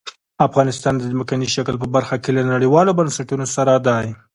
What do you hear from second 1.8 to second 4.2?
برخه کې له نړیوالو بنسټونو سره دی.